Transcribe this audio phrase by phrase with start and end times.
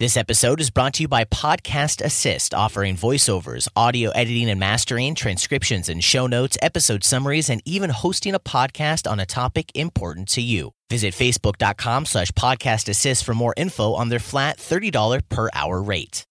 [0.00, 5.16] This episode is brought to you by Podcast Assist, offering voiceovers, audio editing and mastering,
[5.16, 10.28] transcriptions and show notes, episode summaries, and even hosting a podcast on a topic important
[10.28, 10.70] to you.
[10.88, 16.27] Visit facebook.com slash podcast assist for more info on their flat $30 per hour rate.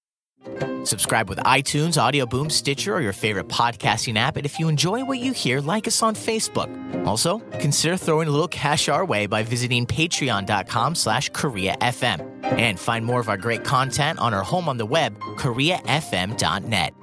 [0.85, 4.37] Subscribe with iTunes, Audioboom, Stitcher, or your favorite podcasting app.
[4.37, 6.69] And if you enjoy what you hear, like us on Facebook.
[7.05, 12.45] Also, consider throwing a little cash our way by visiting patreon.com slash KoreaFM.
[12.45, 16.93] And find more of our great content on our home on the web, koreafm.net.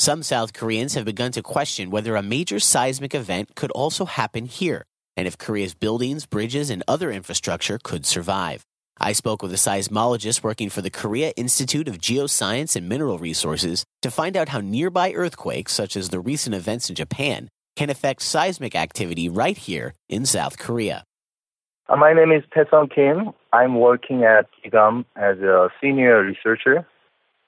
[0.00, 4.46] Some South Koreans have begun to question whether a major seismic event could also happen
[4.46, 4.84] here,
[5.16, 8.64] and if Korea's buildings, bridges, and other infrastructure could survive.
[9.00, 13.84] I spoke with a seismologist working for the Korea Institute of Geoscience and Mineral Resources
[14.02, 18.22] to find out how nearby earthquakes, such as the recent events in Japan, can affect
[18.22, 21.04] seismic activity right here in South Korea.
[21.88, 23.30] Uh, my name is Taesung Kim.
[23.52, 26.84] I'm working at KIGAM as a senior researcher.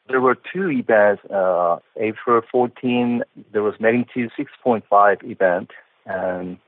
[0.08, 1.22] There were two events.
[1.30, 5.72] Uh, April 14, there was magnitude 6.5 event,
[6.06, 6.58] and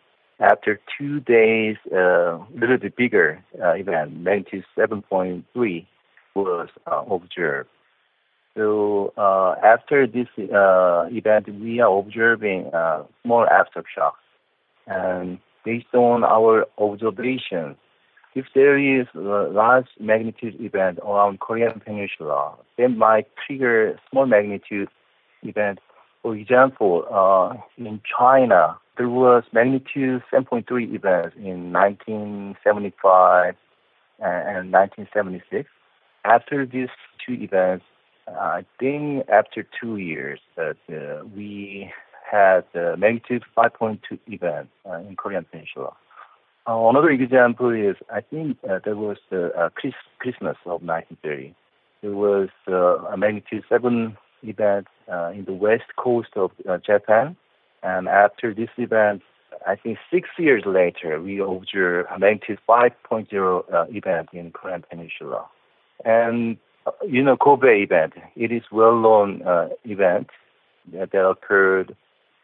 [0.42, 5.86] after two days, a uh, little bit bigger uh, event, magnitude 7.3,
[6.34, 7.68] was uh, observed.
[8.56, 14.20] So uh, after this uh, event, we are observing uh, small aftershocks.
[14.86, 17.76] And based on our observations,
[18.34, 24.88] if there is a large magnitude event around Korean Peninsula, that might trigger small magnitude
[25.42, 25.78] event.
[26.22, 27.04] For example,
[27.76, 33.54] in China, there was magnitude 7.3 events in 1975
[34.20, 35.68] and 1976.
[36.24, 36.88] After these
[37.24, 37.84] two events,
[38.28, 41.90] I think after two years that uh, we
[42.30, 45.94] had the magnitude 5.2 event uh, in Korean Peninsula.
[46.68, 51.54] Uh, another example is I think uh, there was the uh, Chris, Christmas of 1930.
[52.02, 56.50] There was uh, a magnitude 7 event in the west coast of
[56.84, 57.36] Japan
[57.82, 59.22] and after this event,
[59.66, 65.46] I think six years later, we observed a magnitude 5.0 uh, event in Korean Peninsula.
[66.04, 66.56] And,
[66.86, 70.28] uh, you know, Kobe event, it is well-known uh, event
[70.92, 71.96] that, that occurred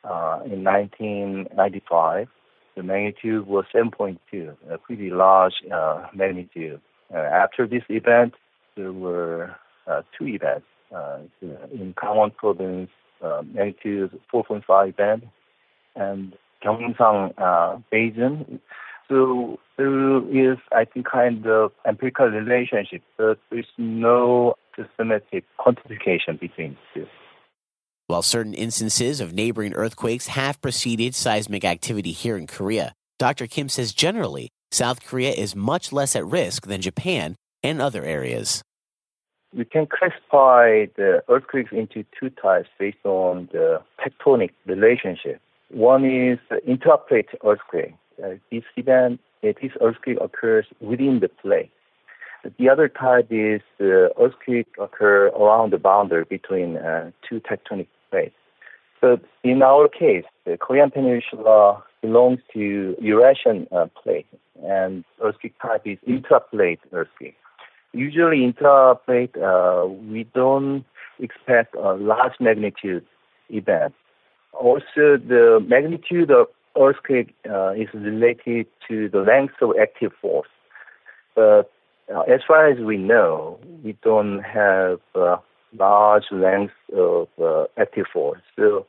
[0.04, 2.28] uh, in 1995.
[2.76, 6.81] The magnitude was 7.2, a pretty large uh, magnitude.
[7.12, 8.34] Uh, after this event,
[8.76, 9.56] there were
[10.16, 10.66] two events
[11.41, 12.91] in Gangwon province
[13.23, 15.29] magnitude 4.5 band
[15.95, 16.34] and
[16.65, 18.61] Gyeongsang uh, Basin.
[19.09, 26.77] So there is, I think, kind of empirical relationship, but there's no systematic quantification between
[26.95, 27.06] the two.
[28.06, 33.47] While certain instances of neighboring earthquakes have preceded seismic activity here in Korea, Dr.
[33.47, 38.62] Kim says generally, South Korea is much less at risk than Japan and other areas
[39.56, 45.41] we can classify the earthquakes into two types based on the tectonic relationship.
[45.70, 47.94] One is the intraplate earthquake.
[48.22, 51.70] Uh, this event, uh, this earthquake occurs within the plate.
[52.58, 58.34] The other type is the earthquake occur around the boundary between uh, two tectonic plates.
[59.00, 64.26] But in our case, the Korean Peninsula belongs to Eurasian uh, plate,
[64.64, 67.37] and earthquake type is intraplate earthquake.
[67.93, 70.84] Usually intraplate, uh, we don't
[71.19, 73.06] expect a large magnitude
[73.49, 73.94] event.
[74.53, 76.47] Also, the magnitude of
[76.78, 80.49] earthquake uh, is related to the length of active faults.
[81.34, 81.71] But
[82.15, 85.00] uh, as far as we know, we don't have
[85.76, 88.41] large length of uh, active faults.
[88.56, 88.87] So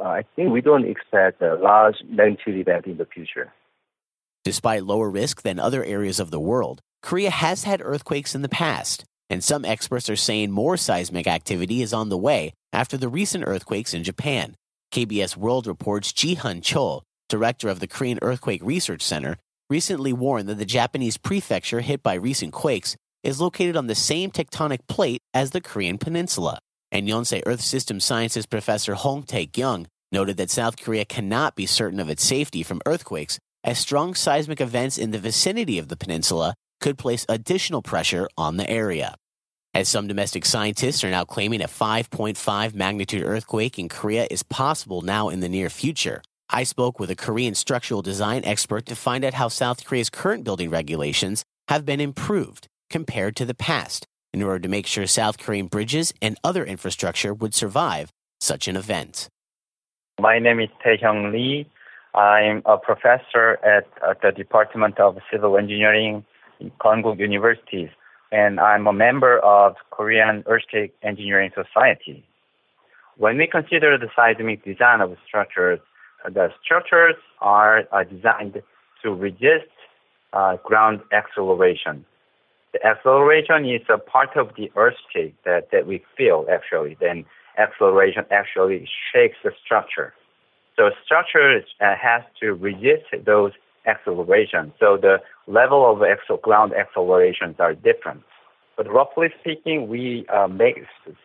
[0.00, 3.52] uh, I think we don't expect a large magnitude event in the future.
[4.44, 8.48] Despite lower risk than other areas of the world, Korea has had earthquakes in the
[8.48, 13.08] past, and some experts are saying more seismic activity is on the way after the
[13.08, 14.54] recent earthquakes in Japan.
[14.92, 19.36] KBS World Report's Ji-hun Chol, director of the Korean Earthquake Research Center,
[19.68, 24.30] recently warned that the Japanese prefecture hit by recent quakes is located on the same
[24.30, 26.58] tectonic plate as the Korean peninsula.
[26.90, 31.98] And Yonsei Earth System Sciences professor Hong Tae-kyung noted that South Korea cannot be certain
[31.98, 36.54] of its safety from earthquakes as strong seismic events in the vicinity of the peninsula
[36.82, 39.14] could place additional pressure on the area.
[39.72, 45.00] As some domestic scientists are now claiming a 5.5 magnitude earthquake in Korea is possible
[45.00, 46.20] now in the near future,
[46.50, 50.44] I spoke with a Korean structural design expert to find out how South Korea's current
[50.44, 54.04] building regulations have been improved compared to the past
[54.34, 58.76] in order to make sure South Korean bridges and other infrastructure would survive such an
[58.76, 59.28] event.
[60.20, 61.66] My name is Taehyung Lee.
[62.14, 66.26] I'm a professor at, at the Department of Civil Engineering
[66.80, 67.90] Konkuk University.
[68.30, 72.24] and I'm a member of Korean Earthquake Engineering Society.
[73.18, 75.80] When we consider the seismic design of structures,
[76.24, 78.62] the structures are, are designed
[79.02, 79.68] to resist
[80.32, 82.04] uh, ground acceleration.
[82.72, 86.96] The acceleration is a part of the earthquake that, that we feel actually.
[86.98, 87.26] Then
[87.58, 90.14] acceleration actually shakes the structure.
[90.76, 93.52] So structure uh, has to resist those
[93.86, 94.72] accelerations.
[94.78, 98.22] So the level of axle, ground accelerations are different.
[98.76, 100.76] But roughly speaking, we uh, make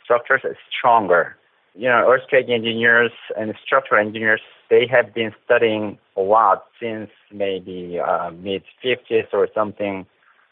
[0.04, 1.38] structures stronger.
[1.75, 8.00] You know, earthquake engineers and structural engineers, they have been studying a lot since maybe
[8.00, 10.06] uh, mid 50s or something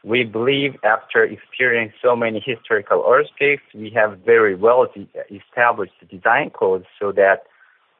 [0.06, 4.86] we believe after experiencing so many historical earthquakes, we have very well
[5.32, 7.44] established design codes so that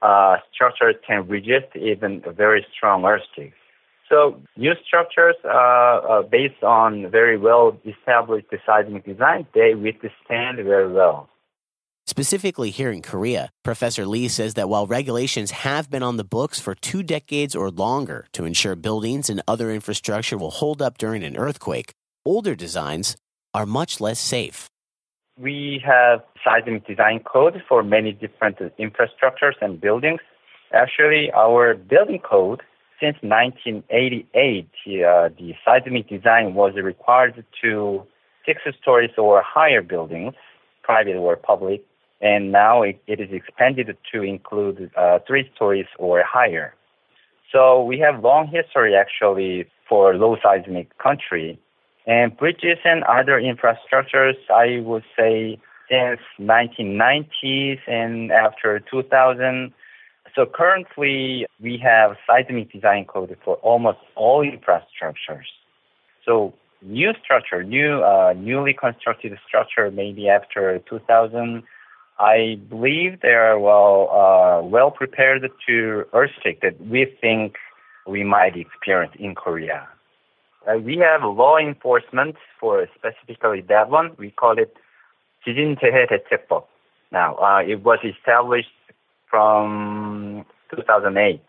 [0.04, 3.58] uh, structures can resist even very strong earthquakes.
[4.16, 11.28] So new structures uh, based on very well established seismic design, they withstand very well.
[12.08, 16.62] Specifically here in Korea, Professor Lee says that while regulations have been on the books
[16.62, 21.22] for two decades or longer to ensure buildings and other infrastructure will hold up during
[21.22, 21.92] an earthquake,
[22.24, 23.18] older designs
[23.54, 24.70] are much less safe.
[25.38, 30.22] We have seismic design code for many different infrastructures and buildings.
[30.72, 32.62] Actually, our building code
[33.00, 38.04] since 1988, uh, the seismic design was required to
[38.46, 40.34] six stories or higher buildings,
[40.84, 41.84] private or public,
[42.22, 46.74] and now it, it is expanded to include uh, three stories or higher.
[47.52, 51.60] So we have long history actually for low seismic country.
[52.08, 55.60] And bridges and other infrastructures, I would say
[55.90, 59.74] since 1990s and after 2000.
[60.35, 65.49] So currently we have seismic design code for almost all infrastructures.
[66.25, 71.63] So new structure, new, uh, newly constructed structure, maybe after 2000,
[72.19, 77.57] I believe they are well uh, well prepared to earthquake that we think
[78.07, 79.89] we might experience in Korea.
[80.69, 84.13] Uh, we have law enforcement for specifically that one.
[84.19, 84.77] We call it
[85.47, 86.67] 지진재해 대책법.
[87.11, 88.69] Now, uh, it was established
[89.30, 90.46] from
[90.76, 91.42] 2008.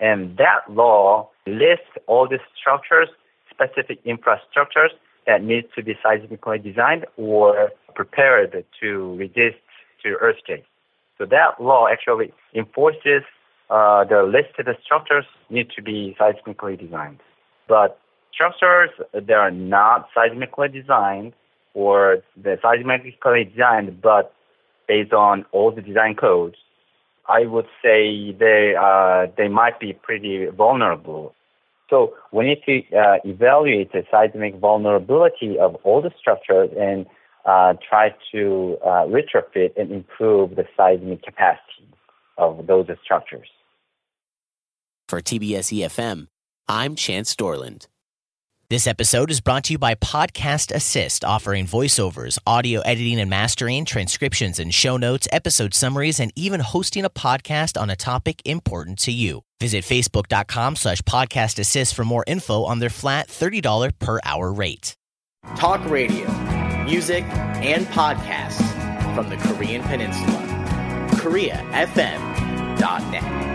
[0.00, 3.08] And that law lists all the structures,
[3.50, 4.90] specific infrastructures
[5.26, 9.56] that need to be seismically designed or prepared to resist
[10.02, 10.66] to earthquakes.
[11.18, 13.22] So that law actually enforces
[13.70, 17.20] uh, the listed structures need to be seismically designed.
[17.68, 17.98] But
[18.32, 21.32] structures that are not seismically designed
[21.72, 24.34] or the seismically designed but
[24.86, 26.56] based on all the design codes,
[27.28, 31.34] I would say they uh, they might be pretty vulnerable.
[31.90, 37.06] So we need to uh, evaluate the seismic vulnerability of all the structures and
[37.44, 41.88] uh, try to uh, retrofit and improve the seismic capacity
[42.38, 43.48] of those structures.
[45.08, 46.28] For TBS EFM,
[46.66, 47.86] I'm Chance Dorland.
[48.70, 53.84] This episode is brought to you by Podcast Assist, offering voiceovers, audio editing and mastering,
[53.84, 58.98] transcriptions and show notes, episode summaries, and even hosting a podcast on a topic important
[59.00, 59.42] to you.
[59.60, 64.96] Visit facebook.com slash podcast assist for more info on their flat $30 per hour rate.
[65.56, 66.26] Talk radio,
[66.84, 68.64] music, and podcasts
[69.14, 70.40] from the Korean Peninsula.
[71.20, 73.53] KoreaFM.net.